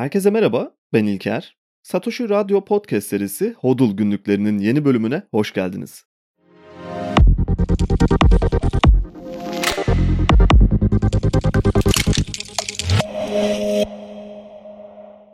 [0.00, 1.56] Herkese merhaba, ben İlker.
[1.82, 6.04] Satoshi Radyo Podcast serisi Hodl günlüklerinin yeni bölümüne hoş geldiniz.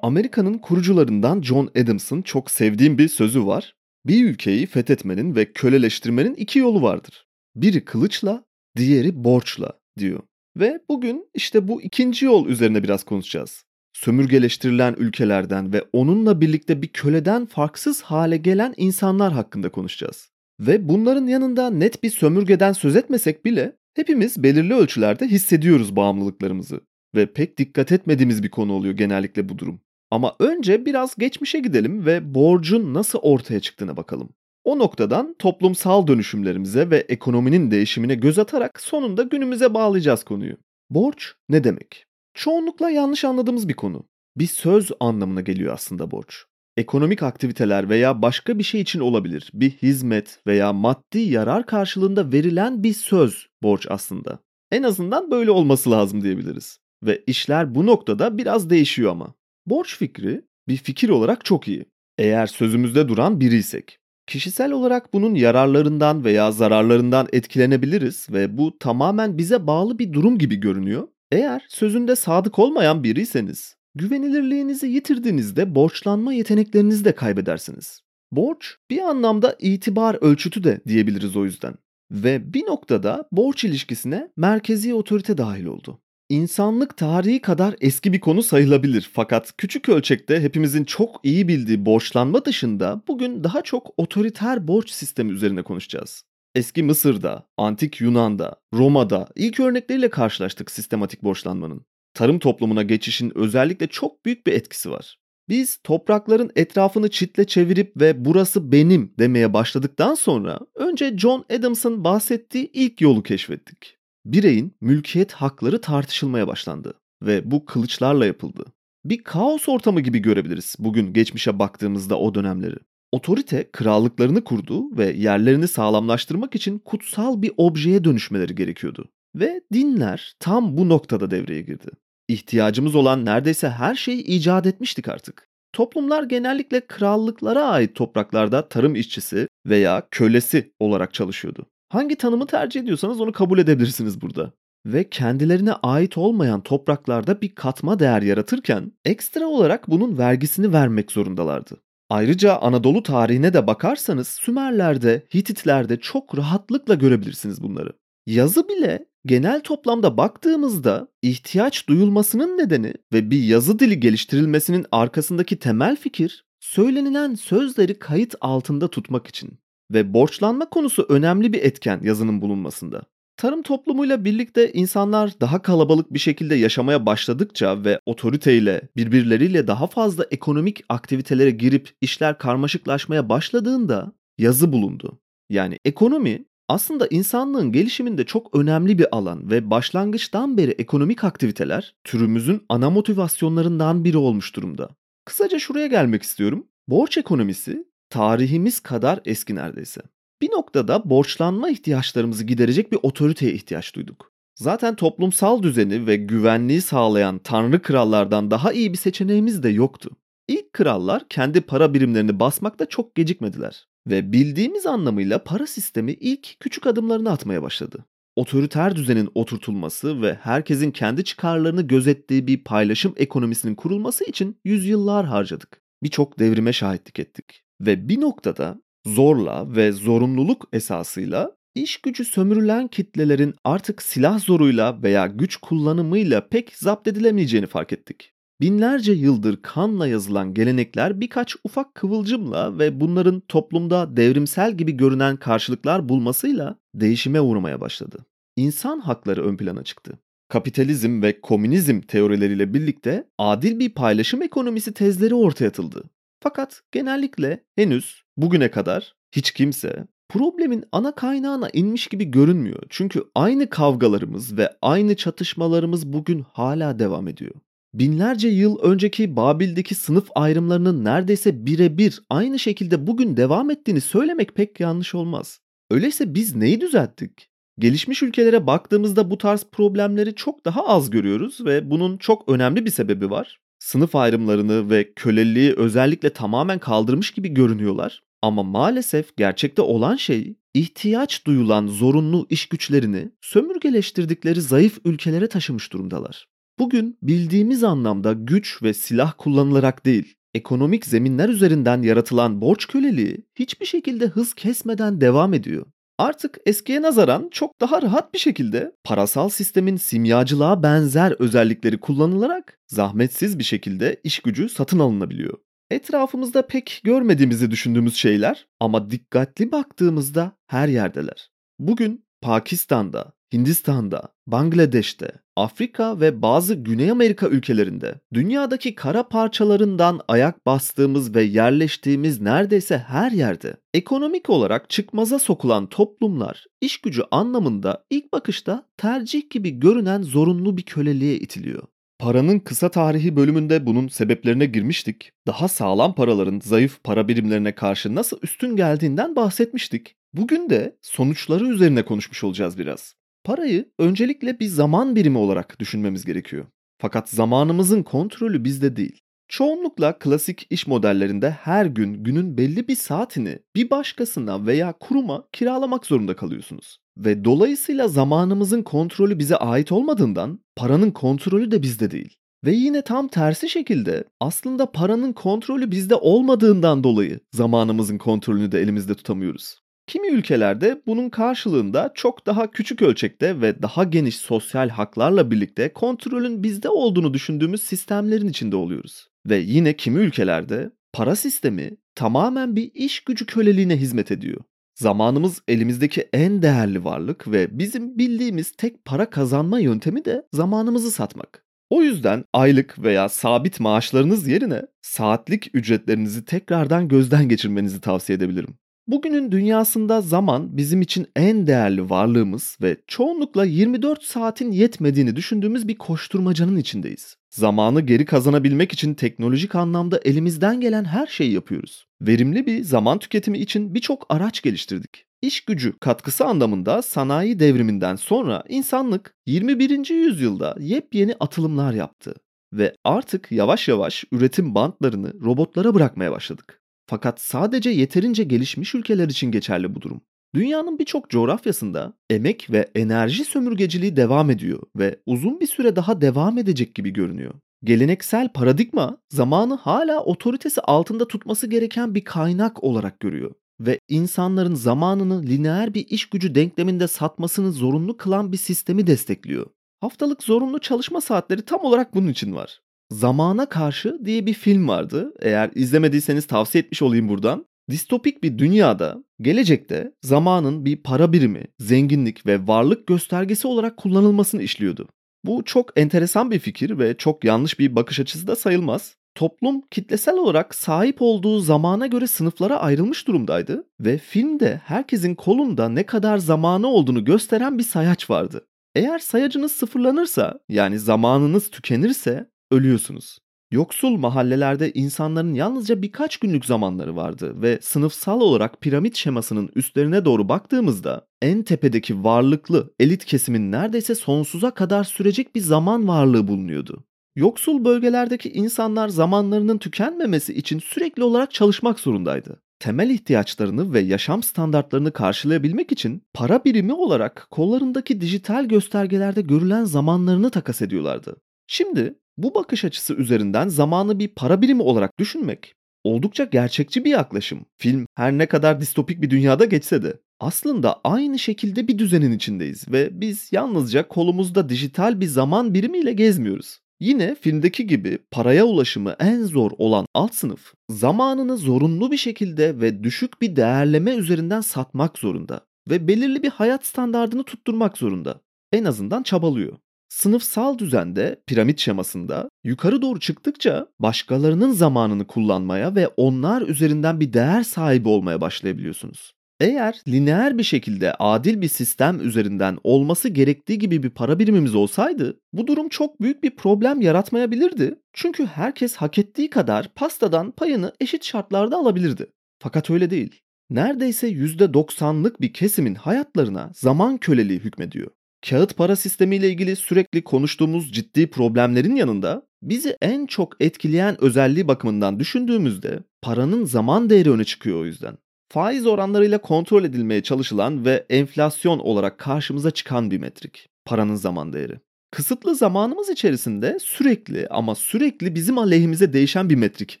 [0.02, 3.76] Amerika'nın kurucularından John Adams'ın çok sevdiğim bir sözü var.
[4.06, 7.26] Bir ülkeyi fethetmenin ve köleleştirmenin iki yolu vardır.
[7.56, 8.44] Biri kılıçla,
[8.76, 10.20] diğeri borçla diyor.
[10.56, 13.65] Ve bugün işte bu ikinci yol üzerine biraz konuşacağız.
[13.96, 20.30] Sömürgeleştirilen ülkelerden ve onunla birlikte bir köleden farksız hale gelen insanlar hakkında konuşacağız.
[20.60, 26.80] Ve bunların yanında net bir sömürgeden söz etmesek bile hepimiz belirli ölçülerde hissediyoruz bağımlılıklarımızı.
[27.14, 29.80] Ve pek dikkat etmediğimiz bir konu oluyor genellikle bu durum.
[30.10, 34.28] Ama önce biraz geçmişe gidelim ve borcun nasıl ortaya çıktığına bakalım.
[34.64, 40.56] O noktadan toplumsal dönüşümlerimize ve ekonominin değişimine göz atarak sonunda günümüze bağlayacağız konuyu.
[40.90, 42.06] Borç ne demek?
[42.36, 44.06] Çoğunlukla yanlış anladığımız bir konu.
[44.36, 46.44] Bir söz anlamına geliyor aslında borç.
[46.76, 49.50] Ekonomik aktiviteler veya başka bir şey için olabilir.
[49.54, 54.38] Bir hizmet veya maddi yarar karşılığında verilen bir söz borç aslında.
[54.72, 56.78] En azından böyle olması lazım diyebiliriz.
[57.02, 59.34] Ve işler bu noktada biraz değişiyor ama.
[59.66, 61.84] Borç fikri bir fikir olarak çok iyi.
[62.18, 63.98] Eğer sözümüzde duran biriysek.
[64.26, 70.56] Kişisel olarak bunun yararlarından veya zararlarından etkilenebiliriz ve bu tamamen bize bağlı bir durum gibi
[70.56, 71.08] görünüyor.
[71.32, 78.00] Eğer sözünde sadık olmayan biriyseniz, güvenilirliğinizi yitirdiğinizde borçlanma yeteneklerinizi de kaybedersiniz.
[78.32, 81.74] Borç bir anlamda itibar ölçütü de diyebiliriz o yüzden.
[82.10, 86.00] Ve bir noktada borç ilişkisine merkezi otorite dahil oldu.
[86.28, 92.44] İnsanlık tarihi kadar eski bir konu sayılabilir fakat küçük ölçekte hepimizin çok iyi bildiği borçlanma
[92.44, 96.24] dışında bugün daha çok otoriter borç sistemi üzerine konuşacağız.
[96.56, 101.86] Eski Mısır'da, Antik Yunan'da, Roma'da ilk örnekleriyle karşılaştık sistematik borçlanmanın.
[102.14, 105.18] Tarım toplumuna geçişin özellikle çok büyük bir etkisi var.
[105.48, 112.70] Biz toprakların etrafını çitle çevirip ve burası benim demeye başladıktan sonra önce John Adams'ın bahsettiği
[112.72, 113.96] ilk yolu keşfettik.
[114.24, 118.64] Bireyin mülkiyet hakları tartışılmaya başlandı ve bu kılıçlarla yapıldı.
[119.04, 122.76] Bir kaos ortamı gibi görebiliriz bugün geçmişe baktığımızda o dönemleri.
[123.12, 129.08] Otorite krallıklarını kurdu ve yerlerini sağlamlaştırmak için kutsal bir objeye dönüşmeleri gerekiyordu.
[129.34, 131.88] Ve dinler tam bu noktada devreye girdi.
[132.28, 135.48] İhtiyacımız olan neredeyse her şeyi icat etmiştik artık.
[135.72, 141.66] Toplumlar genellikle krallıklara ait topraklarda tarım işçisi veya kölesi olarak çalışıyordu.
[141.88, 144.52] Hangi tanımı tercih ediyorsanız onu kabul edebilirsiniz burada.
[144.86, 151.76] Ve kendilerine ait olmayan topraklarda bir katma değer yaratırken ekstra olarak bunun vergisini vermek zorundalardı.
[152.10, 157.92] Ayrıca Anadolu tarihine de bakarsanız Sümerler'de, Hititler'de çok rahatlıkla görebilirsiniz bunları.
[158.26, 165.96] Yazı bile genel toplamda baktığımızda ihtiyaç duyulmasının nedeni ve bir yazı dili geliştirilmesinin arkasındaki temel
[165.96, 169.58] fikir söylenilen sözleri kayıt altında tutmak için.
[169.92, 173.02] Ve borçlanma konusu önemli bir etken yazının bulunmasında.
[173.36, 180.26] Tarım toplumuyla birlikte insanlar daha kalabalık bir şekilde yaşamaya başladıkça ve otoriteyle, birbirleriyle daha fazla
[180.30, 185.18] ekonomik aktivitelere girip işler karmaşıklaşmaya başladığında yazı bulundu.
[185.50, 192.62] Yani ekonomi aslında insanlığın gelişiminde çok önemli bir alan ve başlangıçtan beri ekonomik aktiviteler türümüzün
[192.68, 194.88] ana motivasyonlarından biri olmuş durumda.
[195.24, 196.66] Kısaca şuraya gelmek istiyorum.
[196.88, 200.00] Borç ekonomisi tarihimiz kadar eski neredeyse.
[200.42, 204.32] Bir noktada borçlanma ihtiyaçlarımızı giderecek bir otoriteye ihtiyaç duyduk.
[204.54, 210.10] Zaten toplumsal düzeni ve güvenliği sağlayan tanrı krallardan daha iyi bir seçeneğimiz de yoktu.
[210.48, 216.86] İlk krallar kendi para birimlerini basmakta çok gecikmediler ve bildiğimiz anlamıyla para sistemi ilk küçük
[216.86, 218.04] adımlarını atmaya başladı.
[218.36, 225.82] Otoriter düzenin oturtulması ve herkesin kendi çıkarlarını gözettiği bir paylaşım ekonomisinin kurulması için yüzyıllar harcadık.
[226.02, 227.62] Birçok devrime şahitlik ettik.
[227.80, 235.26] Ve bir noktada zorla ve zorunluluk esasıyla iş gücü sömürülen kitlelerin artık silah zoruyla veya
[235.26, 238.32] güç kullanımıyla pek zapt edilemeyeceğini fark ettik.
[238.60, 246.08] Binlerce yıldır kanla yazılan gelenekler birkaç ufak kıvılcımla ve bunların toplumda devrimsel gibi görünen karşılıklar
[246.08, 248.26] bulmasıyla değişime uğramaya başladı.
[248.56, 250.18] İnsan hakları ön plana çıktı.
[250.48, 256.04] Kapitalizm ve komünizm teorileriyle birlikte adil bir paylaşım ekonomisi tezleri ortaya atıldı.
[256.46, 262.82] Fakat genellikle henüz bugüne kadar hiç kimse problemin ana kaynağına inmiş gibi görünmüyor.
[262.90, 267.54] Çünkü aynı kavgalarımız ve aynı çatışmalarımız bugün hala devam ediyor.
[267.94, 274.80] Binlerce yıl önceki Babil'deki sınıf ayrımlarının neredeyse birebir aynı şekilde bugün devam ettiğini söylemek pek
[274.80, 275.60] yanlış olmaz.
[275.90, 277.50] Öyleyse biz neyi düzelttik?
[277.78, 282.90] Gelişmiş ülkelere baktığımızda bu tarz problemleri çok daha az görüyoruz ve bunun çok önemli bir
[282.90, 283.60] sebebi var.
[283.86, 288.22] Sınıf ayrımlarını ve köleliği özellikle tamamen kaldırmış gibi görünüyorlar.
[288.42, 296.48] Ama maalesef gerçekte olan şey ihtiyaç duyulan zorunlu iş güçlerini sömürgeleştirdikleri zayıf ülkelere taşımış durumdalar.
[296.78, 303.86] Bugün bildiğimiz anlamda güç ve silah kullanılarak değil, ekonomik zeminler üzerinden yaratılan borç köleliği hiçbir
[303.86, 305.86] şekilde hız kesmeden devam ediyor.
[306.18, 313.58] Artık eskiye nazaran çok daha rahat bir şekilde parasal sistemin simyacılığa benzer özellikleri kullanılarak zahmetsiz
[313.58, 315.58] bir şekilde iş gücü satın alınabiliyor.
[315.90, 321.50] Etrafımızda pek görmediğimizi düşündüğümüz şeyler ama dikkatli baktığımızda her yerdeler.
[321.78, 331.34] Bugün Pakistan'da, Hindistan'da, Bangladeş'te, Afrika ve bazı Güney Amerika ülkelerinde dünyadaki kara parçalarından ayak bastığımız
[331.34, 338.88] ve yerleştiğimiz neredeyse her yerde ekonomik olarak çıkmaza sokulan toplumlar iş gücü anlamında ilk bakışta
[338.96, 341.82] tercih gibi görünen zorunlu bir köleliğe itiliyor.
[342.18, 345.32] Paranın kısa tarihi bölümünde bunun sebeplerine girmiştik.
[345.46, 350.14] Daha sağlam paraların zayıf para birimlerine karşı nasıl üstün geldiğinden bahsetmiştik.
[350.32, 353.14] Bugün de sonuçları üzerine konuşmuş olacağız biraz.
[353.46, 356.66] Parayı öncelikle bir zaman birimi olarak düşünmemiz gerekiyor.
[356.98, 359.20] Fakat zamanımızın kontrolü bizde değil.
[359.48, 366.06] Çoğunlukla klasik iş modellerinde her gün günün belli bir saatini bir başkasına veya kuruma kiralamak
[366.06, 366.98] zorunda kalıyorsunuz.
[367.18, 372.36] Ve dolayısıyla zamanımızın kontrolü bize ait olmadığından paranın kontrolü de bizde değil.
[372.64, 379.14] Ve yine tam tersi şekilde aslında paranın kontrolü bizde olmadığından dolayı zamanımızın kontrolünü de elimizde
[379.14, 379.85] tutamıyoruz.
[380.06, 386.62] Kimi ülkelerde bunun karşılığında çok daha küçük ölçekte ve daha geniş sosyal haklarla birlikte kontrolün
[386.62, 389.28] bizde olduğunu düşündüğümüz sistemlerin içinde oluyoruz.
[389.46, 394.60] Ve yine kimi ülkelerde para sistemi tamamen bir iş gücü köleliğine hizmet ediyor.
[394.94, 401.64] Zamanımız elimizdeki en değerli varlık ve bizim bildiğimiz tek para kazanma yöntemi de zamanımızı satmak.
[401.90, 408.78] O yüzden aylık veya sabit maaşlarınız yerine saatlik ücretlerinizi tekrardan gözden geçirmenizi tavsiye edebilirim.
[409.08, 415.98] Bugünün dünyasında zaman bizim için en değerli varlığımız ve çoğunlukla 24 saatin yetmediğini düşündüğümüz bir
[415.98, 417.36] koşturmacanın içindeyiz.
[417.50, 422.06] Zamanı geri kazanabilmek için teknolojik anlamda elimizden gelen her şeyi yapıyoruz.
[422.20, 425.24] Verimli bir zaman tüketimi için birçok araç geliştirdik.
[425.42, 430.10] İş gücü katkısı anlamında sanayi devriminden sonra insanlık 21.
[430.10, 432.34] yüzyılda yepyeni atılımlar yaptı
[432.72, 436.85] ve artık yavaş yavaş üretim bantlarını robotlara bırakmaya başladık.
[437.06, 440.20] Fakat sadece yeterince gelişmiş ülkeler için geçerli bu durum.
[440.54, 446.58] Dünyanın birçok coğrafyasında emek ve enerji sömürgeciliği devam ediyor ve uzun bir süre daha devam
[446.58, 447.54] edecek gibi görünüyor.
[447.84, 455.42] Geleneksel paradigma zamanı hala otoritesi altında tutması gereken bir kaynak olarak görüyor ve insanların zamanını
[455.42, 459.66] lineer bir iş gücü denkleminde satmasını zorunlu kılan bir sistemi destekliyor.
[460.00, 462.80] Haftalık zorunlu çalışma saatleri tam olarak bunun için var.
[463.10, 465.34] Zamana Karşı diye bir film vardı.
[465.40, 467.66] Eğer izlemediyseniz tavsiye etmiş olayım buradan.
[467.90, 475.08] Distopik bir dünyada gelecekte zamanın bir para birimi, zenginlik ve varlık göstergesi olarak kullanılmasını işliyordu.
[475.44, 479.16] Bu çok enteresan bir fikir ve çok yanlış bir bakış açısı da sayılmaz.
[479.34, 486.02] Toplum kitlesel olarak sahip olduğu zamana göre sınıflara ayrılmış durumdaydı ve filmde herkesin kolunda ne
[486.02, 488.66] kadar zamanı olduğunu gösteren bir sayaç vardı.
[488.94, 493.38] Eğer sayacınız sıfırlanırsa yani zamanınız tükenirse ölüyorsunuz.
[493.70, 500.48] Yoksul mahallelerde insanların yalnızca birkaç günlük zamanları vardı ve sınıfsal olarak piramit şemasının üstlerine doğru
[500.48, 507.04] baktığımızda en tepedeki varlıklı elit kesimin neredeyse sonsuza kadar sürecek bir zaman varlığı bulunuyordu.
[507.36, 512.62] Yoksul bölgelerdeki insanlar zamanlarının tükenmemesi için sürekli olarak çalışmak zorundaydı.
[512.78, 520.50] Temel ihtiyaçlarını ve yaşam standartlarını karşılayabilmek için para birimi olarak kollarındaki dijital göstergelerde görülen zamanlarını
[520.50, 521.36] takas ediyorlardı.
[521.66, 525.74] Şimdi bu bakış açısı üzerinden zamanı bir para birimi olarak düşünmek
[526.06, 527.66] oldukça gerçekçi bir yaklaşım.
[527.76, 532.92] Film her ne kadar distopik bir dünyada geçse de aslında aynı şekilde bir düzenin içindeyiz
[532.92, 536.78] ve biz yalnızca kolumuzda dijital bir zaman birimiyle gezmiyoruz.
[537.00, 543.04] Yine filmdeki gibi paraya ulaşımı en zor olan alt sınıf zamanını zorunlu bir şekilde ve
[543.04, 548.40] düşük bir değerleme üzerinden satmak zorunda ve belirli bir hayat standardını tutturmak zorunda.
[548.72, 549.78] En azından çabalıyor.
[550.16, 557.62] Sınıfsal düzende, piramit şemasında yukarı doğru çıktıkça başkalarının zamanını kullanmaya ve onlar üzerinden bir değer
[557.62, 559.32] sahibi olmaya başlayabiliyorsunuz.
[559.60, 565.40] Eğer lineer bir şekilde adil bir sistem üzerinden olması gerektiği gibi bir para birimimiz olsaydı
[565.52, 567.98] bu durum çok büyük bir problem yaratmayabilirdi.
[568.12, 572.26] Çünkü herkes hak ettiği kadar pastadan payını eşit şartlarda alabilirdi.
[572.58, 573.40] Fakat öyle değil.
[573.70, 578.10] Neredeyse %90'lık bir kesimin hayatlarına zaman köleliği hükmediyor
[578.48, 585.20] kağıt para sistemiyle ilgili sürekli konuştuğumuz ciddi problemlerin yanında Bizi en çok etkileyen özelliği bakımından
[585.20, 588.18] düşündüğümüzde paranın zaman değeri öne çıkıyor o yüzden.
[588.52, 593.68] Faiz oranlarıyla kontrol edilmeye çalışılan ve enflasyon olarak karşımıza çıkan bir metrik.
[593.84, 594.80] Paranın zaman değeri.
[595.10, 600.00] Kısıtlı zamanımız içerisinde sürekli ama sürekli bizim aleyhimize değişen bir metrik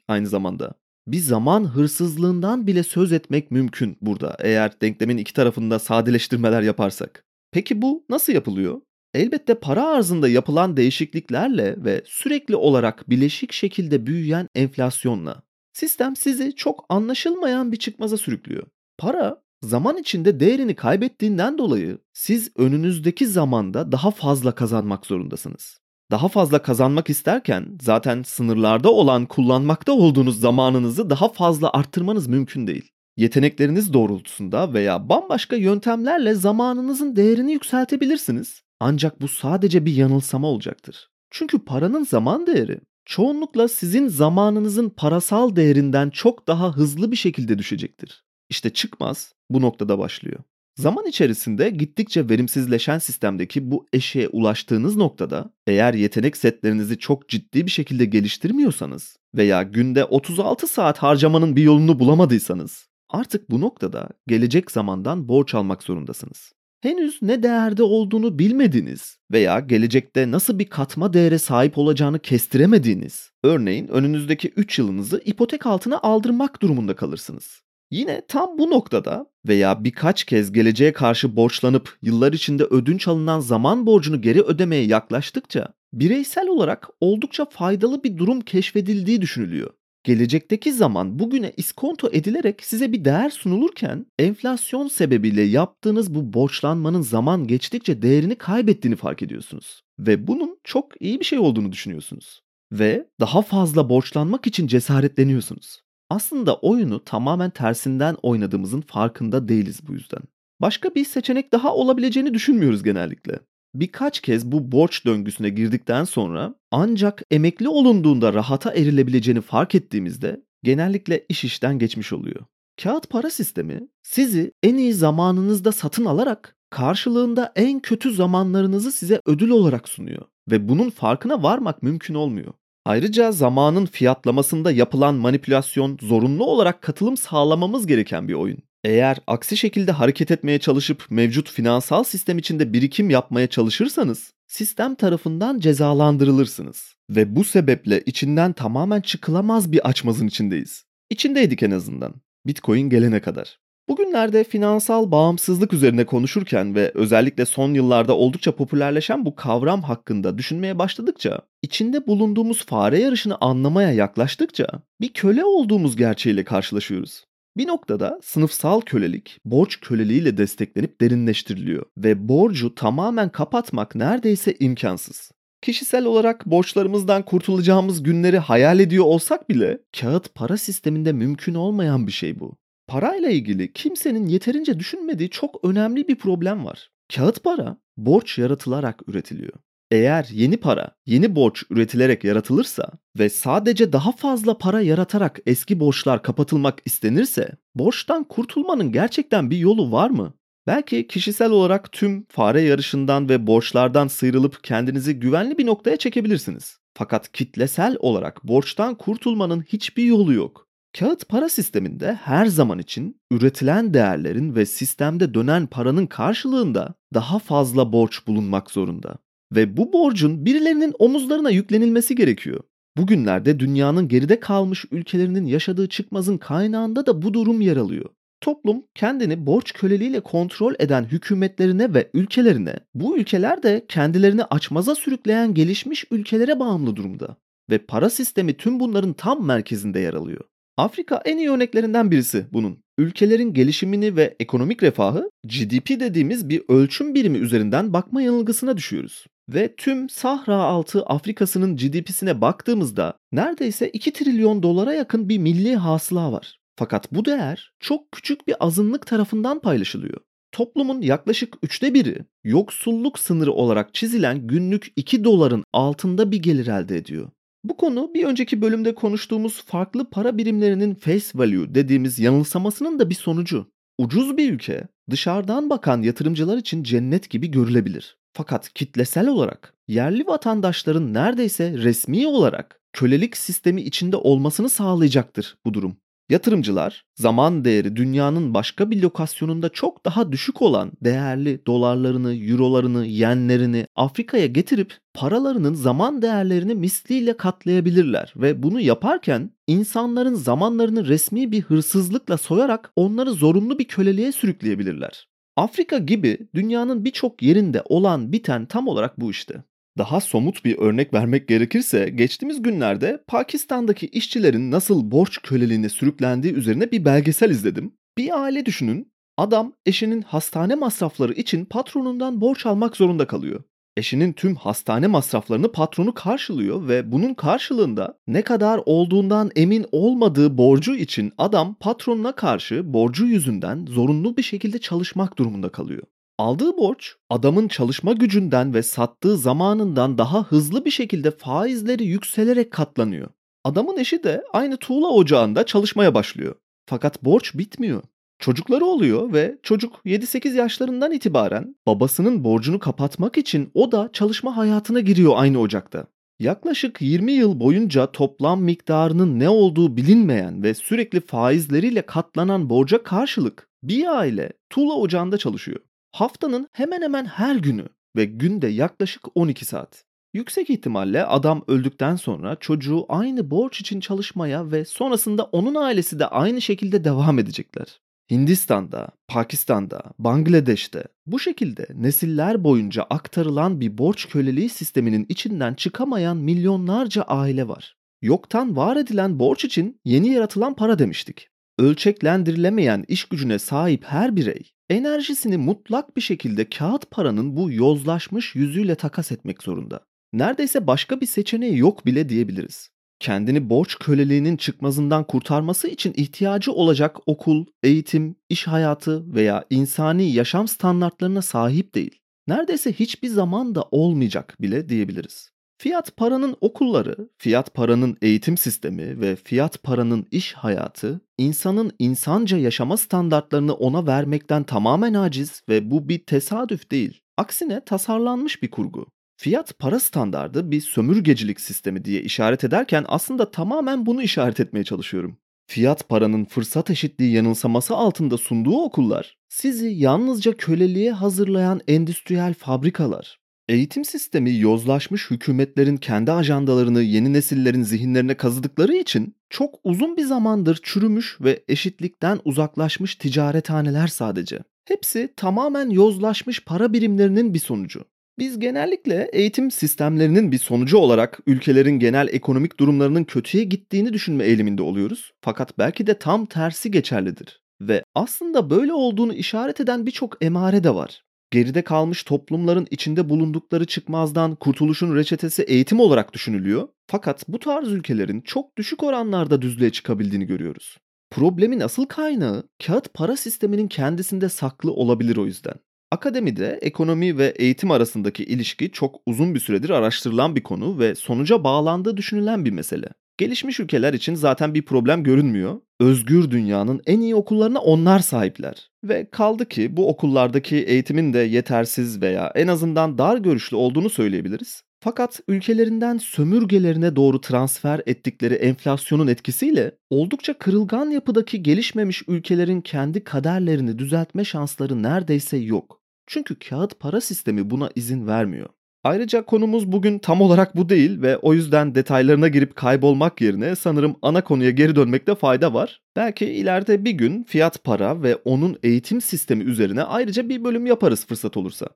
[0.08, 0.74] aynı zamanda.
[1.06, 7.25] Bir zaman hırsızlığından bile söz etmek mümkün burada eğer denklemin iki tarafında sadeleştirmeler yaparsak.
[7.56, 8.80] Peki bu nasıl yapılıyor?
[9.14, 15.42] Elbette para arzında yapılan değişikliklerle ve sürekli olarak bileşik şekilde büyüyen enflasyonla.
[15.72, 18.62] Sistem sizi çok anlaşılmayan bir çıkmaza sürüklüyor.
[18.98, 25.78] Para zaman içinde değerini kaybettiğinden dolayı siz önünüzdeki zamanda daha fazla kazanmak zorundasınız.
[26.10, 32.90] Daha fazla kazanmak isterken zaten sınırlarda olan kullanmakta olduğunuz zamanınızı daha fazla arttırmanız mümkün değil.
[33.16, 38.62] Yetenekleriniz doğrultusunda veya bambaşka yöntemlerle zamanınızın değerini yükseltebilirsiniz.
[38.80, 41.08] Ancak bu sadece bir yanılsama olacaktır.
[41.30, 48.24] Çünkü paranın zaman değeri çoğunlukla sizin zamanınızın parasal değerinden çok daha hızlı bir şekilde düşecektir.
[48.48, 50.38] İşte çıkmaz bu noktada başlıyor.
[50.76, 57.70] Zaman içerisinde gittikçe verimsizleşen sistemdeki bu eşeğe ulaştığınız noktada eğer yetenek setlerinizi çok ciddi bir
[57.70, 65.28] şekilde geliştirmiyorsanız veya günde 36 saat harcamanın bir yolunu bulamadıysanız artık bu noktada gelecek zamandan
[65.28, 66.52] borç almak zorundasınız.
[66.80, 73.88] Henüz ne değerde olduğunu bilmediğiniz veya gelecekte nasıl bir katma değere sahip olacağını kestiremediğiniz, örneğin
[73.88, 77.62] önünüzdeki 3 yılınızı ipotek altına aldırmak durumunda kalırsınız.
[77.90, 83.86] Yine tam bu noktada veya birkaç kez geleceğe karşı borçlanıp yıllar içinde ödünç alınan zaman
[83.86, 89.70] borcunu geri ödemeye yaklaştıkça bireysel olarak oldukça faydalı bir durum keşfedildiği düşünülüyor.
[90.06, 97.46] Gelecekteki zaman bugüne iskonto edilerek size bir değer sunulurken enflasyon sebebiyle yaptığınız bu borçlanmanın zaman
[97.46, 99.82] geçtikçe değerini kaybettiğini fark ediyorsunuz.
[99.98, 102.42] Ve bunun çok iyi bir şey olduğunu düşünüyorsunuz.
[102.72, 105.80] Ve daha fazla borçlanmak için cesaretleniyorsunuz.
[106.10, 110.22] Aslında oyunu tamamen tersinden oynadığımızın farkında değiliz bu yüzden.
[110.60, 113.38] Başka bir seçenek daha olabileceğini düşünmüyoruz genellikle.
[113.80, 121.26] Birkaç kez bu borç döngüsüne girdikten sonra ancak emekli olunduğunda rahata erilebileceğini fark ettiğimizde genellikle
[121.28, 122.40] iş işten geçmiş oluyor.
[122.82, 129.50] Kağıt para sistemi sizi en iyi zamanınızda satın alarak karşılığında en kötü zamanlarınızı size ödül
[129.50, 132.52] olarak sunuyor ve bunun farkına varmak mümkün olmuyor.
[132.84, 138.58] Ayrıca zamanın fiyatlamasında yapılan manipülasyon zorunlu olarak katılım sağlamamız gereken bir oyun.
[138.86, 145.60] Eğer aksi şekilde hareket etmeye çalışıp mevcut finansal sistem içinde birikim yapmaya çalışırsanız sistem tarafından
[145.60, 146.94] cezalandırılırsınız.
[147.10, 150.84] Ve bu sebeple içinden tamamen çıkılamaz bir açmazın içindeyiz.
[151.10, 152.14] İçindeydik en azından.
[152.46, 153.58] Bitcoin gelene kadar.
[153.88, 160.78] Bugünlerde finansal bağımsızlık üzerine konuşurken ve özellikle son yıllarda oldukça popülerleşen bu kavram hakkında düşünmeye
[160.78, 164.66] başladıkça, içinde bulunduğumuz fare yarışını anlamaya yaklaştıkça
[165.00, 167.24] bir köle olduğumuz gerçeğiyle karşılaşıyoruz.
[167.56, 175.32] Bir noktada sınıfsal kölelik borç köleliğiyle desteklenip derinleştiriliyor ve borcu tamamen kapatmak neredeyse imkansız.
[175.62, 182.12] Kişisel olarak borçlarımızdan kurtulacağımız günleri hayal ediyor olsak bile kağıt para sisteminde mümkün olmayan bir
[182.12, 182.56] şey bu.
[182.86, 186.90] Parayla ilgili kimsenin yeterince düşünmediği çok önemli bir problem var.
[187.14, 189.52] Kağıt para borç yaratılarak üretiliyor.
[189.90, 192.88] Eğer yeni para, yeni borç üretilerek yaratılırsa
[193.18, 199.92] ve sadece daha fazla para yaratarak eski borçlar kapatılmak istenirse, borçtan kurtulmanın gerçekten bir yolu
[199.92, 200.34] var mı?
[200.66, 206.78] Belki kişisel olarak tüm fare yarışından ve borçlardan sıyrılıp kendinizi güvenli bir noktaya çekebilirsiniz.
[206.94, 210.66] Fakat kitlesel olarak borçtan kurtulmanın hiçbir yolu yok.
[210.98, 217.92] Kağıt para sisteminde her zaman için üretilen değerlerin ve sistemde dönen paranın karşılığında daha fazla
[217.92, 219.18] borç bulunmak zorunda.
[219.52, 222.60] Ve bu borcun birilerinin omuzlarına yüklenilmesi gerekiyor.
[222.96, 228.10] Bugünlerde dünyanın geride kalmış ülkelerinin yaşadığı çıkmazın kaynağında da bu durum yer alıyor.
[228.40, 235.54] Toplum kendini borç köleliğiyle kontrol eden hükümetlerine ve ülkelerine, bu ülkeler de kendilerini açmaza sürükleyen
[235.54, 237.36] gelişmiş ülkelere bağımlı durumda.
[237.70, 240.40] Ve para sistemi tüm bunların tam merkezinde yer alıyor.
[240.76, 242.78] Afrika en iyi örneklerinden birisi bunun.
[242.98, 249.26] Ülkelerin gelişimini ve ekonomik refahı GDP dediğimiz bir ölçüm birimi üzerinden bakma yanılgısına düşüyoruz.
[249.48, 256.32] Ve tüm Sahra altı Afrika'sının GDP'sine baktığımızda neredeyse 2 trilyon dolara yakın bir milli hasıla
[256.32, 256.60] var.
[256.76, 260.20] Fakat bu değer çok küçük bir azınlık tarafından paylaşılıyor.
[260.52, 266.96] Toplumun yaklaşık üçte biri yoksulluk sınırı olarak çizilen günlük 2 doların altında bir gelir elde
[266.96, 267.30] ediyor.
[267.64, 273.14] Bu konu bir önceki bölümde konuştuğumuz farklı para birimlerinin face value dediğimiz yanılsamasının da bir
[273.14, 273.66] sonucu.
[273.98, 278.16] Ucuz bir ülke dışarıdan bakan yatırımcılar için cennet gibi görülebilir.
[278.36, 285.96] Fakat kitlesel olarak yerli vatandaşların neredeyse resmi olarak kölelik sistemi içinde olmasını sağlayacaktır bu durum.
[286.28, 293.86] Yatırımcılar zaman değeri dünyanın başka bir lokasyonunda çok daha düşük olan değerli dolarlarını, eurolarını, yenlerini
[293.94, 302.38] Afrika'ya getirip paralarının zaman değerlerini misliyle katlayabilirler ve bunu yaparken insanların zamanlarını resmi bir hırsızlıkla
[302.38, 305.28] soyarak onları zorunlu bir köleliğe sürükleyebilirler.
[305.56, 309.62] Afrika gibi dünyanın birçok yerinde olan biten tam olarak bu işte.
[309.98, 316.92] Daha somut bir örnek vermek gerekirse geçtiğimiz günlerde Pakistan'daki işçilerin nasıl borç köleliğine sürüklendiği üzerine
[316.92, 317.92] bir belgesel izledim.
[318.18, 319.12] Bir aile düşünün.
[319.36, 323.62] Adam eşinin hastane masrafları için patronundan borç almak zorunda kalıyor.
[323.96, 330.94] Eşinin tüm hastane masraflarını patronu karşılıyor ve bunun karşılığında ne kadar olduğundan emin olmadığı borcu
[330.94, 336.02] için adam patronuna karşı borcu yüzünden zorunlu bir şekilde çalışmak durumunda kalıyor.
[336.38, 343.28] Aldığı borç adamın çalışma gücünden ve sattığı zamanından daha hızlı bir şekilde faizleri yükselerek katlanıyor.
[343.64, 346.54] Adamın eşi de aynı tuğla ocağında çalışmaya başlıyor.
[346.86, 348.02] Fakat borç bitmiyor.
[348.38, 355.00] Çocukları oluyor ve çocuk 7-8 yaşlarından itibaren babasının borcunu kapatmak için o da çalışma hayatına
[355.00, 356.06] giriyor aynı ocakta.
[356.40, 363.68] Yaklaşık 20 yıl boyunca toplam miktarının ne olduğu bilinmeyen ve sürekli faizleriyle katlanan borca karşılık
[363.82, 365.80] bir aile tuğla ocağında çalışıyor.
[366.12, 370.04] Haftanın hemen hemen her günü ve günde yaklaşık 12 saat.
[370.34, 376.26] Yüksek ihtimalle adam öldükten sonra çocuğu aynı borç için çalışmaya ve sonrasında onun ailesi de
[376.26, 378.00] aynı şekilde devam edecekler.
[378.30, 387.22] Hindistan'da, Pakistan'da, Bangladeş'te bu şekilde nesiller boyunca aktarılan bir borç köleliği sisteminin içinden çıkamayan milyonlarca
[387.22, 387.96] aile var.
[388.22, 391.48] Yoktan var edilen borç için yeni yaratılan para demiştik.
[391.78, 398.94] Ölçeklendirilemeyen iş gücüne sahip her birey enerjisini mutlak bir şekilde kağıt paranın bu yozlaşmış yüzüyle
[398.94, 400.00] takas etmek zorunda.
[400.32, 402.90] Neredeyse başka bir seçeneği yok bile diyebiliriz.
[403.20, 410.68] Kendini borç köleliğinin çıkmazından kurtarması için ihtiyacı olacak okul, eğitim, iş hayatı veya insani yaşam
[410.68, 412.20] standartlarına sahip değil.
[412.48, 415.50] Neredeyse hiçbir zaman da olmayacak bile diyebiliriz.
[415.78, 422.96] Fiyat paranın okulları, fiyat paranın eğitim sistemi ve fiyat paranın iş hayatı insanın insanca yaşama
[422.96, 427.20] standartlarını ona vermekten tamamen aciz ve bu bir tesadüf değil.
[427.36, 429.06] Aksine tasarlanmış bir kurgu.
[429.36, 435.38] Fiyat para standardı bir sömürgecilik sistemi diye işaret ederken aslında tamamen bunu işaret etmeye çalışıyorum.
[435.66, 443.38] Fiyat paranın fırsat eşitliği yanılsaması altında sunduğu okullar sizi yalnızca köleliğe hazırlayan endüstriyel fabrikalar.
[443.68, 450.78] Eğitim sistemi yozlaşmış hükümetlerin kendi ajandalarını yeni nesillerin zihinlerine kazıdıkları için çok uzun bir zamandır
[450.82, 454.58] çürümüş ve eşitlikten uzaklaşmış ticarethaneler sadece.
[454.84, 458.04] Hepsi tamamen yozlaşmış para birimlerinin bir sonucu.
[458.38, 464.82] Biz genellikle eğitim sistemlerinin bir sonucu olarak ülkelerin genel ekonomik durumlarının kötüye gittiğini düşünme eğiliminde
[464.82, 465.32] oluyoruz.
[465.40, 467.60] Fakat belki de tam tersi geçerlidir.
[467.80, 471.22] Ve aslında böyle olduğunu işaret eden birçok emare de var.
[471.50, 476.88] Geride kalmış toplumların içinde bulundukları çıkmazdan kurtuluşun reçetesi eğitim olarak düşünülüyor.
[477.06, 480.98] Fakat bu tarz ülkelerin çok düşük oranlarda düzlüğe çıkabildiğini görüyoruz.
[481.30, 485.74] Problemin asıl kaynağı kağıt para sisteminin kendisinde saklı olabilir o yüzden.
[486.16, 491.64] Akademide ekonomi ve eğitim arasındaki ilişki çok uzun bir süredir araştırılan bir konu ve sonuca
[491.64, 493.08] bağlandığı düşünülen bir mesele.
[493.38, 495.80] Gelişmiş ülkeler için zaten bir problem görünmüyor.
[496.00, 498.90] Özgür dünyanın en iyi okullarına onlar sahipler.
[499.04, 504.82] Ve kaldı ki bu okullardaki eğitimin de yetersiz veya en azından dar görüşlü olduğunu söyleyebiliriz.
[505.00, 513.98] Fakat ülkelerinden sömürgelerine doğru transfer ettikleri enflasyonun etkisiyle oldukça kırılgan yapıdaki gelişmemiş ülkelerin kendi kaderlerini
[513.98, 516.05] düzeltme şansları neredeyse yok.
[516.26, 518.68] Çünkü kağıt para sistemi buna izin vermiyor.
[519.04, 524.16] Ayrıca konumuz bugün tam olarak bu değil ve o yüzden detaylarına girip kaybolmak yerine sanırım
[524.22, 526.00] ana konuya geri dönmekte fayda var.
[526.16, 531.26] Belki ileride bir gün fiyat para ve onun eğitim sistemi üzerine ayrıca bir bölüm yaparız
[531.26, 531.86] fırsat olursa.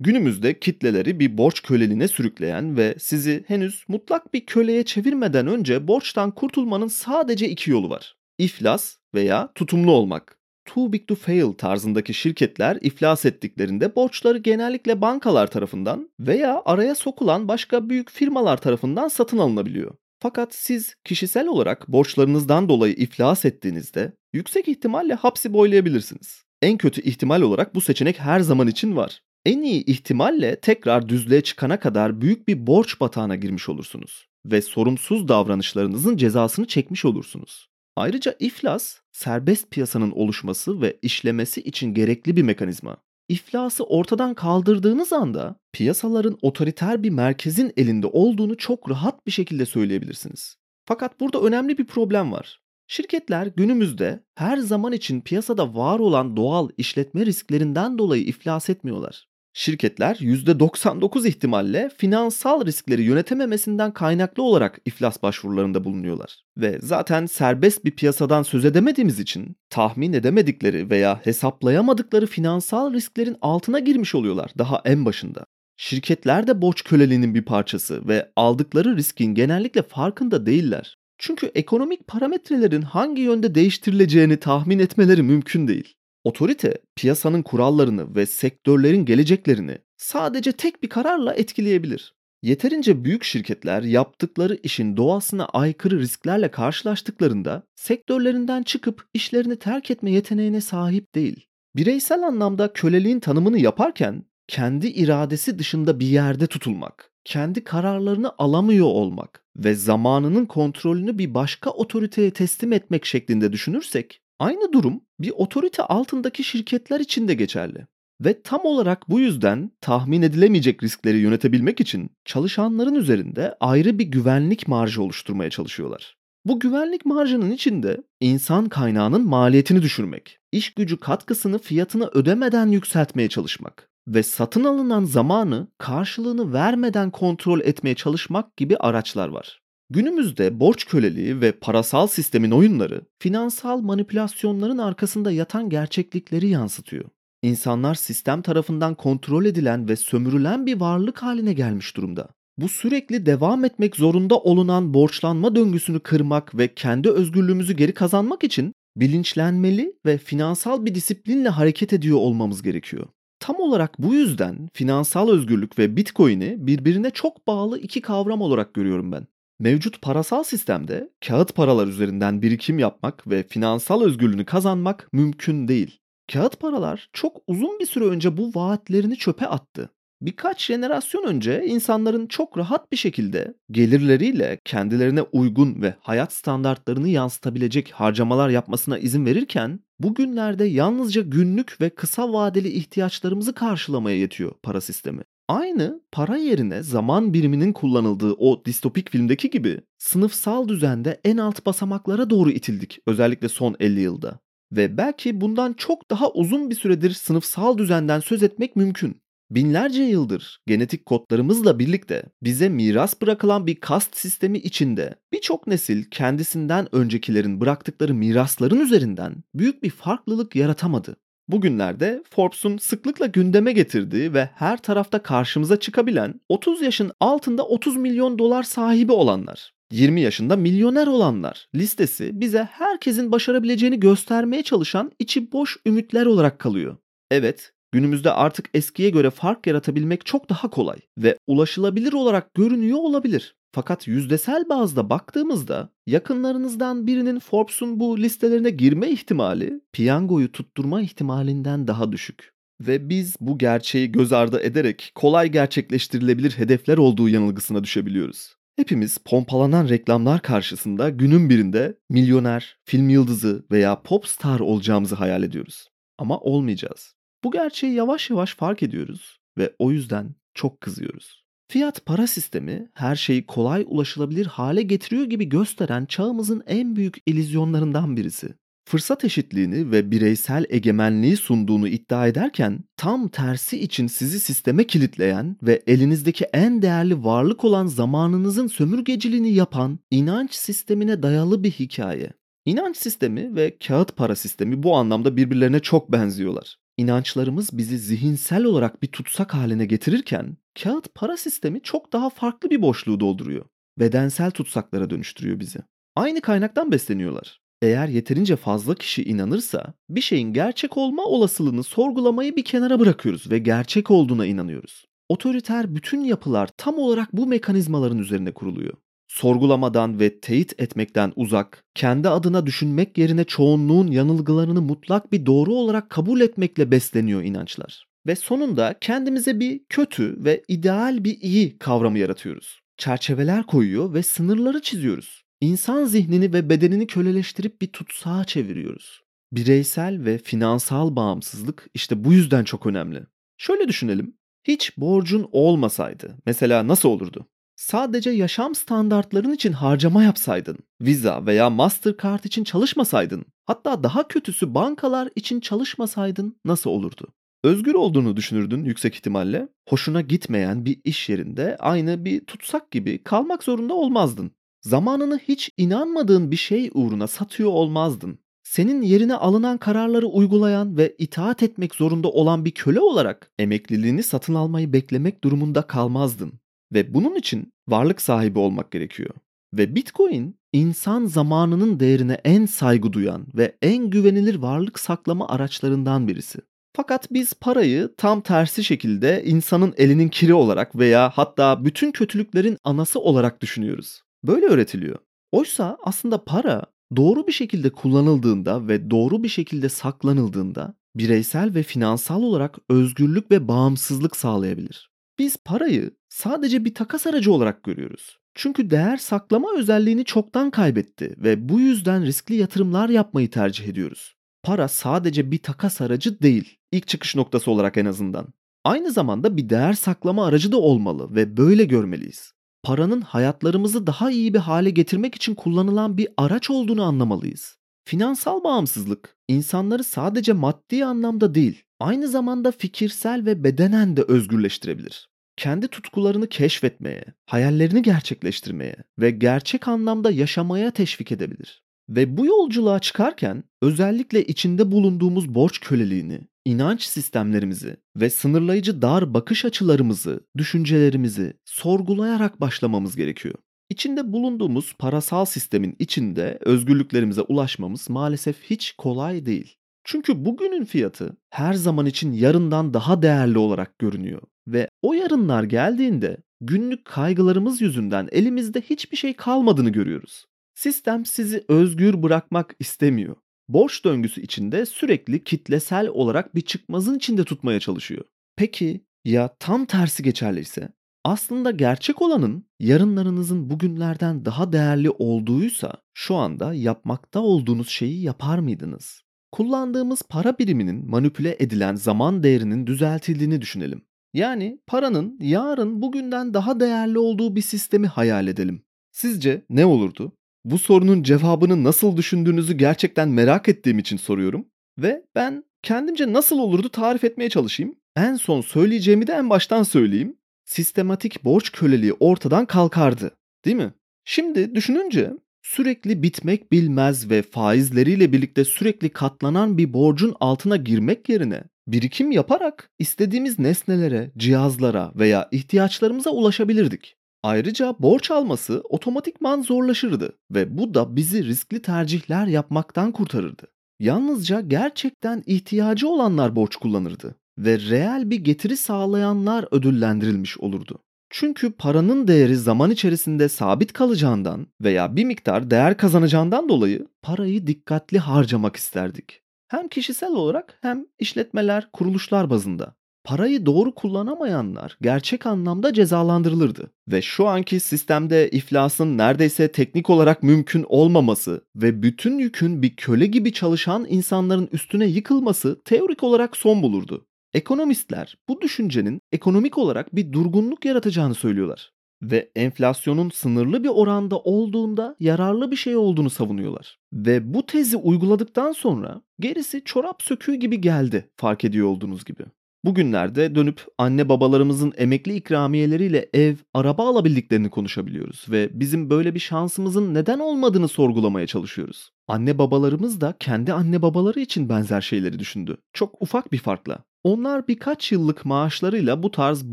[0.00, 6.30] Günümüzde kitleleri bir borç köleliğine sürükleyen ve sizi henüz mutlak bir köleye çevirmeden önce borçtan
[6.30, 8.16] kurtulmanın sadece iki yolu var.
[8.38, 10.38] İflas veya tutumlu olmak.
[10.66, 17.48] Too big to fail tarzındaki şirketler iflas ettiklerinde borçları genellikle bankalar tarafından veya araya sokulan
[17.48, 19.94] başka büyük firmalar tarafından satın alınabiliyor.
[20.18, 26.42] Fakat siz kişisel olarak borçlarınızdan dolayı iflas ettiğinizde yüksek ihtimalle hapsi boylayabilirsiniz.
[26.62, 29.20] En kötü ihtimal olarak bu seçenek her zaman için var.
[29.46, 35.28] En iyi ihtimalle tekrar düzlüğe çıkana kadar büyük bir borç batağına girmiş olursunuz ve sorumsuz
[35.28, 37.68] davranışlarınızın cezasını çekmiş olursunuz.
[37.96, 42.96] Ayrıca iflas, serbest piyasanın oluşması ve işlemesi için gerekli bir mekanizma.
[43.28, 50.56] iflası ortadan kaldırdığınız anda piyasaların otoriter bir merkezin elinde olduğunu çok rahat bir şekilde söyleyebilirsiniz.
[50.84, 52.60] Fakat burada önemli bir problem var.
[52.86, 59.28] Şirketler günümüzde her zaman için piyasada var olan doğal işletme risklerinden dolayı iflas etmiyorlar.
[59.58, 66.42] Şirketler %99 ihtimalle finansal riskleri yönetememesinden kaynaklı olarak iflas başvurularında bulunuyorlar.
[66.56, 73.78] Ve zaten serbest bir piyasadan söz edemediğimiz için tahmin edemedikleri veya hesaplayamadıkları finansal risklerin altına
[73.78, 75.44] girmiş oluyorlar daha en başında.
[75.76, 80.96] Şirketler de borç köleliğinin bir parçası ve aldıkları riskin genellikle farkında değiller.
[81.18, 85.94] Çünkü ekonomik parametrelerin hangi yönde değiştirileceğini tahmin etmeleri mümkün değil.
[86.26, 92.14] Otorite piyasanın kurallarını ve sektörlerin geleceklerini sadece tek bir kararla etkileyebilir.
[92.42, 100.60] Yeterince büyük şirketler yaptıkları işin doğasına aykırı risklerle karşılaştıklarında sektörlerinden çıkıp işlerini terk etme yeteneğine
[100.60, 101.46] sahip değil.
[101.76, 109.44] Bireysel anlamda köleliğin tanımını yaparken kendi iradesi dışında bir yerde tutulmak, kendi kararlarını alamıyor olmak
[109.56, 116.44] ve zamanının kontrolünü bir başka otoriteye teslim etmek şeklinde düşünürsek Aynı durum bir otorite altındaki
[116.44, 117.86] şirketler için de geçerli.
[118.20, 124.68] Ve tam olarak bu yüzden tahmin edilemeyecek riskleri yönetebilmek için çalışanların üzerinde ayrı bir güvenlik
[124.68, 126.16] marjı oluşturmaya çalışıyorlar.
[126.44, 133.88] Bu güvenlik marjının içinde insan kaynağının maliyetini düşürmek, iş gücü katkısını fiyatını ödemeden yükseltmeye çalışmak
[134.08, 139.60] ve satın alınan zamanı karşılığını vermeden kontrol etmeye çalışmak gibi araçlar var.
[139.90, 147.04] Günümüzde borç köleliği ve parasal sistemin oyunları finansal manipülasyonların arkasında yatan gerçeklikleri yansıtıyor.
[147.42, 152.28] İnsanlar sistem tarafından kontrol edilen ve sömürülen bir varlık haline gelmiş durumda.
[152.58, 158.72] Bu sürekli devam etmek zorunda olunan borçlanma döngüsünü kırmak ve kendi özgürlüğümüzü geri kazanmak için
[158.96, 163.06] bilinçlenmeli ve finansal bir disiplinle hareket ediyor olmamız gerekiyor.
[163.40, 169.12] Tam olarak bu yüzden finansal özgürlük ve Bitcoin'i birbirine çok bağlı iki kavram olarak görüyorum
[169.12, 169.26] ben.
[169.58, 176.00] Mevcut parasal sistemde kağıt paralar üzerinden birikim yapmak ve finansal özgürlüğünü kazanmak mümkün değil.
[176.32, 179.90] Kağıt paralar çok uzun bir süre önce bu vaatlerini çöpe attı.
[180.20, 187.90] Birkaç jenerasyon önce insanların çok rahat bir şekilde gelirleriyle kendilerine uygun ve hayat standartlarını yansıtabilecek
[187.90, 195.22] harcamalar yapmasına izin verirken bugünlerde yalnızca günlük ve kısa vadeli ihtiyaçlarımızı karşılamaya yetiyor para sistemi.
[195.48, 202.30] Aynı para yerine zaman biriminin kullanıldığı o distopik filmdeki gibi sınıfsal düzende en alt basamaklara
[202.30, 204.38] doğru itildik özellikle son 50 yılda.
[204.72, 209.20] Ve belki bundan çok daha uzun bir süredir sınıfsal düzenden söz etmek mümkün.
[209.50, 216.94] Binlerce yıldır genetik kodlarımızla birlikte bize miras bırakılan bir kast sistemi içinde birçok nesil kendisinden
[216.94, 221.16] öncekilerin bıraktıkları mirasların üzerinden büyük bir farklılık yaratamadı.
[221.48, 228.38] Bugünlerde Forbes'un sıklıkla gündeme getirdiği ve her tarafta karşımıza çıkabilen 30 yaşın altında 30 milyon
[228.38, 235.76] dolar sahibi olanlar, 20 yaşında milyoner olanlar listesi bize herkesin başarabileceğini göstermeye çalışan içi boş
[235.86, 236.96] ümitler olarak kalıyor.
[237.30, 243.54] Evet, günümüzde artık eskiye göre fark yaratabilmek çok daha kolay ve ulaşılabilir olarak görünüyor olabilir.
[243.72, 252.12] Fakat yüzdesel bazda baktığımızda yakınlarınızdan birinin Forbes'un bu listelerine girme ihtimali piyangoyu tutturma ihtimalinden daha
[252.12, 252.52] düşük.
[252.80, 258.56] Ve biz bu gerçeği göz ardı ederek kolay gerçekleştirilebilir hedefler olduğu yanılgısına düşebiliyoruz.
[258.76, 265.88] Hepimiz pompalanan reklamlar karşısında günün birinde milyoner, film yıldızı veya pop star olacağımızı hayal ediyoruz.
[266.18, 267.14] Ama olmayacağız.
[267.46, 271.44] Bu gerçeği yavaş yavaş fark ediyoruz ve o yüzden çok kızıyoruz.
[271.68, 278.16] Fiyat para sistemi her şeyi kolay ulaşılabilir hale getiriyor gibi gösteren çağımızın en büyük ilizyonlarından
[278.16, 278.54] birisi.
[278.88, 285.82] Fırsat eşitliğini ve bireysel egemenliği sunduğunu iddia ederken tam tersi için sizi sisteme kilitleyen ve
[285.86, 292.32] elinizdeki en değerli varlık olan zamanınızın sömürgeciliğini yapan inanç sistemine dayalı bir hikaye.
[292.64, 296.85] İnanç sistemi ve kağıt para sistemi bu anlamda birbirlerine çok benziyorlar.
[296.96, 302.82] İnançlarımız bizi zihinsel olarak bir tutsak haline getirirken kağıt para sistemi çok daha farklı bir
[302.82, 303.64] boşluğu dolduruyor.
[303.98, 305.78] Bedensel tutsaklara dönüştürüyor bizi.
[306.14, 307.60] Aynı kaynaktan besleniyorlar.
[307.82, 313.58] Eğer yeterince fazla kişi inanırsa bir şeyin gerçek olma olasılığını sorgulamayı bir kenara bırakıyoruz ve
[313.58, 315.04] gerçek olduğuna inanıyoruz.
[315.28, 318.94] Otoriter bütün yapılar tam olarak bu mekanizmaların üzerine kuruluyor
[319.28, 326.10] sorgulamadan ve teyit etmekten uzak, kendi adına düşünmek yerine çoğunluğun yanılgılarını mutlak bir doğru olarak
[326.10, 328.06] kabul etmekle besleniyor inançlar.
[328.26, 332.80] Ve sonunda kendimize bir kötü ve ideal bir iyi kavramı yaratıyoruz.
[332.96, 335.42] Çerçeveler koyuyor ve sınırları çiziyoruz.
[335.60, 339.20] İnsan zihnini ve bedenini köleleştirip bir tutsağa çeviriyoruz.
[339.52, 343.22] Bireysel ve finansal bağımsızlık işte bu yüzden çok önemli.
[343.58, 344.36] Şöyle düşünelim.
[344.64, 347.46] Hiç borcun olmasaydı mesela nasıl olurdu?
[347.76, 355.28] Sadece yaşam standartların için harcama yapsaydın, Visa veya Mastercard için çalışmasaydın, hatta daha kötüsü bankalar
[355.36, 357.28] için çalışmasaydın nasıl olurdu?
[357.64, 359.68] Özgür olduğunu düşünürdün yüksek ihtimalle.
[359.88, 364.50] Hoşuna gitmeyen bir iş yerinde aynı bir tutsak gibi kalmak zorunda olmazdın.
[364.82, 368.38] Zamanını hiç inanmadığın bir şey uğruna satıyor olmazdın.
[368.62, 374.54] Senin yerine alınan kararları uygulayan ve itaat etmek zorunda olan bir köle olarak emekliliğini satın
[374.54, 376.52] almayı beklemek durumunda kalmazdın.
[376.92, 379.30] Ve bunun için varlık sahibi olmak gerekiyor.
[379.74, 386.58] Ve Bitcoin insan zamanının değerine en saygı duyan ve en güvenilir varlık saklama araçlarından birisi.
[386.96, 393.20] Fakat biz parayı tam tersi şekilde insanın elinin kiri olarak veya hatta bütün kötülüklerin anası
[393.20, 394.20] olarak düşünüyoruz.
[394.44, 395.18] Böyle öğretiliyor.
[395.52, 396.82] Oysa aslında para
[397.16, 403.68] doğru bir şekilde kullanıldığında ve doğru bir şekilde saklanıldığında bireysel ve finansal olarak özgürlük ve
[403.68, 405.10] bağımsızlık sağlayabilir.
[405.38, 408.38] Biz parayı sadece bir takas aracı olarak görüyoruz.
[408.54, 414.36] Çünkü değer saklama özelliğini çoktan kaybetti ve bu yüzden riskli yatırımlar yapmayı tercih ediyoruz.
[414.62, 418.46] Para sadece bir takas aracı değil, ilk çıkış noktası olarak en azından.
[418.84, 422.52] Aynı zamanda bir değer saklama aracı da olmalı ve böyle görmeliyiz.
[422.82, 427.78] Paranın hayatlarımızı daha iyi bir hale getirmek için kullanılan bir araç olduğunu anlamalıyız.
[428.04, 435.28] Finansal bağımsızlık insanları sadece maddi anlamda değil, aynı zamanda fikirsel ve bedenen de özgürleştirebilir.
[435.56, 441.82] Kendi tutkularını keşfetmeye, hayallerini gerçekleştirmeye ve gerçek anlamda yaşamaya teşvik edebilir.
[442.08, 449.64] Ve bu yolculuğa çıkarken özellikle içinde bulunduğumuz borç köleliğini, inanç sistemlerimizi ve sınırlayıcı dar bakış
[449.64, 453.54] açılarımızı, düşüncelerimizi sorgulayarak başlamamız gerekiyor.
[453.90, 459.76] İçinde bulunduğumuz parasal sistemin içinde özgürlüklerimize ulaşmamız maalesef hiç kolay değil.
[460.08, 466.36] Çünkü bugünün fiyatı her zaman için yarından daha değerli olarak görünüyor ve o yarınlar geldiğinde
[466.60, 470.44] günlük kaygılarımız yüzünden elimizde hiçbir şey kalmadığını görüyoruz.
[470.74, 473.36] Sistem sizi özgür bırakmak istemiyor.
[473.68, 478.24] Borç döngüsü içinde sürekli kitlesel olarak bir çıkmazın içinde tutmaya çalışıyor.
[478.56, 480.88] Peki ya tam tersi geçerliyse?
[481.24, 489.25] Aslında gerçek olanın yarınlarınızın bugünlerden daha değerli olduğuysa şu anda yapmakta olduğunuz şeyi yapar mıydınız?
[489.56, 494.02] Kullandığımız para biriminin manipüle edilen zaman değerinin düzeltildiğini düşünelim.
[494.34, 498.82] Yani paranın yarın bugünden daha değerli olduğu bir sistemi hayal edelim.
[499.12, 500.32] Sizce ne olurdu?
[500.64, 504.66] Bu sorunun cevabını nasıl düşündüğünüzü gerçekten merak ettiğim için soruyorum
[504.98, 507.96] ve ben kendimce nasıl olurdu tarif etmeye çalışayım.
[508.16, 510.36] En son söyleyeceğimi de en baştan söyleyeyim.
[510.64, 513.92] Sistematik borç köleliği ortadan kalkardı, değil mi?
[514.24, 515.32] Şimdi düşününce
[515.66, 522.90] sürekli bitmek bilmez ve faizleriyle birlikte sürekli katlanan bir borcun altına girmek yerine birikim yaparak
[522.98, 527.16] istediğimiz nesnelere, cihazlara veya ihtiyaçlarımıza ulaşabilirdik.
[527.42, 533.66] Ayrıca borç alması otomatikman zorlaşırdı ve bu da bizi riskli tercihler yapmaktan kurtarırdı.
[534.00, 540.98] Yalnızca gerçekten ihtiyacı olanlar borç kullanırdı ve reel bir getiri sağlayanlar ödüllendirilmiş olurdu.
[541.30, 548.18] Çünkü paranın değeri zaman içerisinde sabit kalacağından veya bir miktar değer kazanacağından dolayı parayı dikkatli
[548.18, 549.42] harcamak isterdik.
[549.68, 552.94] Hem kişisel olarak hem işletmeler, kuruluşlar bazında.
[553.24, 560.84] Parayı doğru kullanamayanlar gerçek anlamda cezalandırılırdı ve şu anki sistemde iflasın neredeyse teknik olarak mümkün
[560.88, 567.25] olmaması ve bütün yükün bir köle gibi çalışan insanların üstüne yıkılması teorik olarak son bulurdu.
[567.56, 571.92] Ekonomistler bu düşüncenin ekonomik olarak bir durgunluk yaratacağını söylüyorlar
[572.22, 576.98] ve enflasyonun sınırlı bir oranda olduğunda yararlı bir şey olduğunu savunuyorlar.
[577.12, 582.44] Ve bu tezi uyguladıktan sonra gerisi çorap söküğü gibi geldi fark ediyor olduğunuz gibi.
[582.86, 590.14] Bugünlerde dönüp anne babalarımızın emekli ikramiyeleriyle ev, araba alabildiklerini konuşabiliyoruz ve bizim böyle bir şansımızın
[590.14, 592.10] neden olmadığını sorgulamaya çalışıyoruz.
[592.28, 595.76] Anne babalarımız da kendi anne babaları için benzer şeyleri düşündü.
[595.92, 596.98] Çok ufak bir farkla.
[597.24, 599.72] Onlar birkaç yıllık maaşlarıyla bu tarz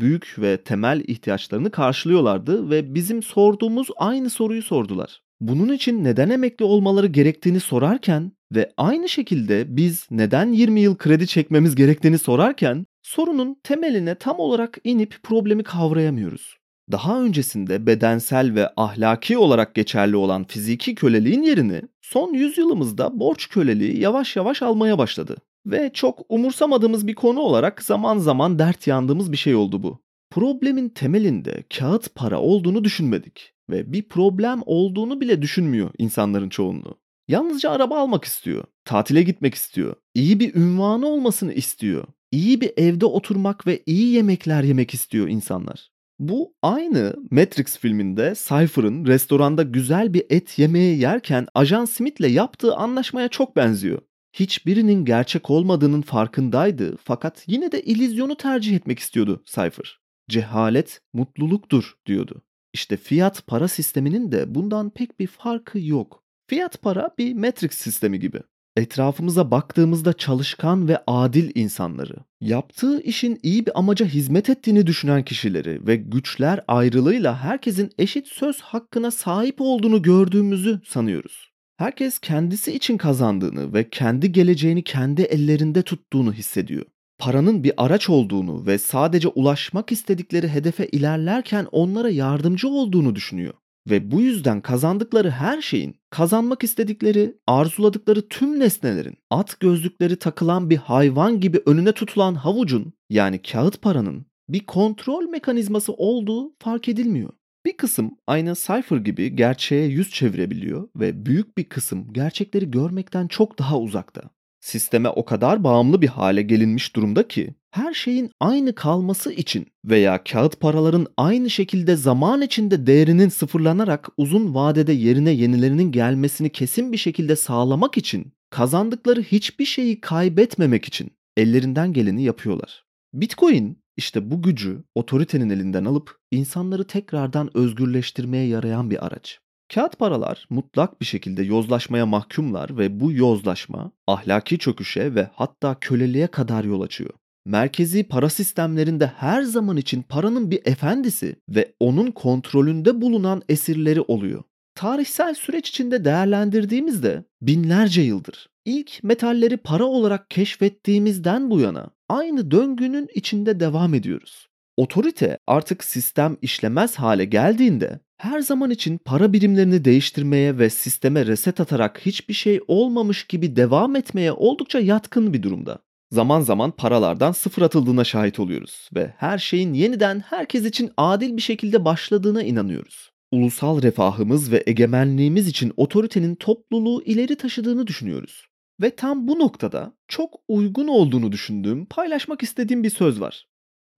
[0.00, 5.20] büyük ve temel ihtiyaçlarını karşılıyorlardı ve bizim sorduğumuz aynı soruyu sordular.
[5.40, 11.26] Bunun için neden emekli olmaları gerektiğini sorarken ve aynı şekilde biz neden 20 yıl kredi
[11.26, 16.56] çekmemiz gerektiğini sorarken sorunun temeline tam olarak inip problemi kavrayamıyoruz.
[16.92, 24.00] Daha öncesinde bedensel ve ahlaki olarak geçerli olan fiziki köleliğin yerini son yüzyılımızda borç köleliği
[24.00, 25.36] yavaş yavaş almaya başladı.
[25.66, 29.98] Ve çok umursamadığımız bir konu olarak zaman zaman dert yandığımız bir şey oldu bu.
[30.30, 36.98] Problemin temelinde kağıt para olduğunu düşünmedik ve bir problem olduğunu bile düşünmüyor insanların çoğunluğu.
[37.28, 39.94] Yalnızca araba almak istiyor tatile gitmek istiyor.
[40.14, 42.04] İyi bir ünvanı olmasını istiyor.
[42.34, 45.88] İyi bir evde oturmak ve iyi yemekler yemek istiyor insanlar.
[46.18, 53.28] Bu aynı Matrix filminde Cypher'ın restoranda güzel bir et yemeği yerken Ajan Smith'le yaptığı anlaşmaya
[53.28, 53.98] çok benziyor.
[54.32, 60.00] Hiçbirinin gerçek olmadığının farkındaydı fakat yine de ilizyonu tercih etmek istiyordu Cypher.
[60.28, 62.42] Cehalet mutluluktur diyordu.
[62.72, 66.24] İşte fiyat para sisteminin de bundan pek bir farkı yok.
[66.46, 68.40] Fiyat para bir Matrix sistemi gibi.
[68.76, 75.86] Etrafımıza baktığımızda çalışkan ve adil insanları, yaptığı işin iyi bir amaca hizmet ettiğini düşünen kişileri
[75.86, 81.50] ve güçler ayrılığıyla herkesin eşit söz hakkına sahip olduğunu gördüğümüzü sanıyoruz.
[81.76, 86.84] Herkes kendisi için kazandığını ve kendi geleceğini kendi ellerinde tuttuğunu hissediyor.
[87.18, 93.54] Paranın bir araç olduğunu ve sadece ulaşmak istedikleri hedefe ilerlerken onlara yardımcı olduğunu düşünüyor
[93.90, 100.76] ve bu yüzden kazandıkları her şeyin, kazanmak istedikleri, arzuladıkları tüm nesnelerin, at gözlükleri takılan bir
[100.76, 107.30] hayvan gibi önüne tutulan havucun yani kağıt paranın bir kontrol mekanizması olduğu fark edilmiyor.
[107.66, 113.58] Bir kısım aynı Cypher gibi gerçeğe yüz çevirebiliyor ve büyük bir kısım gerçekleri görmekten çok
[113.58, 114.22] daha uzakta.
[114.64, 120.24] Sisteme o kadar bağımlı bir hale gelinmiş durumda ki her şeyin aynı kalması için veya
[120.24, 126.96] kağıt paraların aynı şekilde zaman içinde değerinin sıfırlanarak uzun vadede yerine yenilerinin gelmesini kesin bir
[126.96, 132.84] şekilde sağlamak için kazandıkları hiçbir şeyi kaybetmemek için ellerinden geleni yapıyorlar.
[133.14, 139.43] Bitcoin işte bu gücü otoritenin elinden alıp insanları tekrardan özgürleştirmeye yarayan bir araç.
[139.74, 146.26] Kağıt paralar mutlak bir şekilde yozlaşmaya mahkumlar ve bu yozlaşma ahlaki çöküşe ve hatta köleliğe
[146.26, 147.10] kadar yol açıyor.
[147.46, 154.42] Merkezi para sistemlerinde her zaman için paranın bir efendisi ve onun kontrolünde bulunan esirleri oluyor.
[154.74, 163.08] Tarihsel süreç içinde değerlendirdiğimizde binlerce yıldır ilk metalleri para olarak keşfettiğimizden bu yana aynı döngünün
[163.14, 164.48] içinde devam ediyoruz.
[164.76, 171.60] Otorite artık sistem işlemez hale geldiğinde her zaman için para birimlerini değiştirmeye ve sisteme reset
[171.60, 175.78] atarak hiçbir şey olmamış gibi devam etmeye oldukça yatkın bir durumda.
[176.10, 181.42] Zaman zaman paralardan sıfır atıldığına şahit oluyoruz ve her şeyin yeniden herkes için adil bir
[181.42, 183.10] şekilde başladığına inanıyoruz.
[183.32, 188.46] Ulusal refahımız ve egemenliğimiz için otoritenin topluluğu ileri taşıdığını düşünüyoruz.
[188.82, 193.46] Ve tam bu noktada çok uygun olduğunu düşündüğüm, paylaşmak istediğim bir söz var.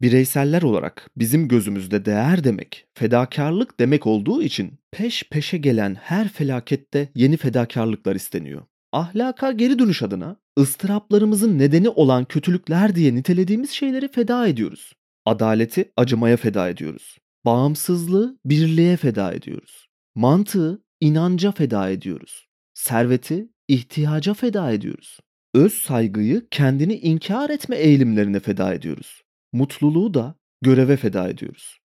[0.03, 7.09] Bireyseller olarak bizim gözümüzde değer demek, fedakarlık demek olduğu için peş peşe gelen her felakette
[7.15, 8.63] yeni fedakarlıklar isteniyor.
[8.93, 14.93] Ahlaka geri dönüş adına ıstıraplarımızın nedeni olan kötülükler diye nitelediğimiz şeyleri feda ediyoruz.
[15.25, 17.19] Adaleti acımaya feda ediyoruz.
[17.45, 19.89] Bağımsızlığı birliğe feda ediyoruz.
[20.15, 22.49] Mantığı inanca feda ediyoruz.
[22.75, 25.19] Serveti ihtiyaca feda ediyoruz.
[25.55, 29.26] Öz saygıyı kendini inkar etme eğilimlerine feda ediyoruz.
[29.57, 31.79] Mutluluğu da göreve feda ediyoruz.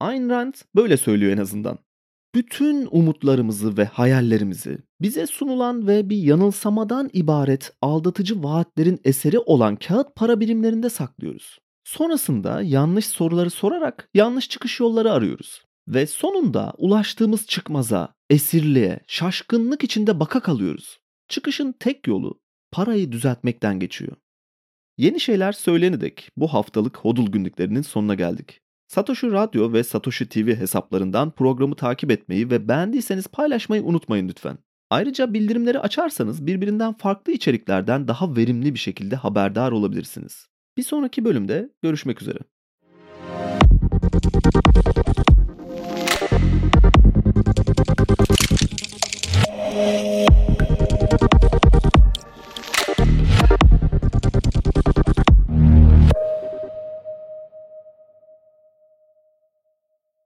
[0.00, 1.78] Ayn Rand böyle söylüyor en azından.
[2.34, 10.16] Bütün umutlarımızı ve hayallerimizi bize sunulan ve bir yanılsamadan ibaret aldatıcı vaatlerin eseri olan kağıt
[10.16, 11.58] para birimlerinde saklıyoruz.
[11.84, 15.62] Sonrasında yanlış soruları sorarak yanlış çıkış yolları arıyoruz.
[15.88, 20.98] Ve sonunda ulaştığımız çıkmaza, esirliğe, şaşkınlık içinde baka kalıyoruz.
[21.28, 22.40] Çıkışın tek yolu
[22.72, 24.16] parayı düzeltmekten geçiyor.
[24.98, 28.60] Yeni şeyler söyleni dek bu haftalık Hodul günlüklerinin sonuna geldik.
[28.88, 34.58] Satoshi Radyo ve Satoshi TV hesaplarından programı takip etmeyi ve beğendiyseniz paylaşmayı unutmayın lütfen.
[34.90, 40.46] Ayrıca bildirimleri açarsanız birbirinden farklı içeriklerden daha verimli bir şekilde haberdar olabilirsiniz.
[40.76, 42.38] Bir sonraki bölümde görüşmek üzere.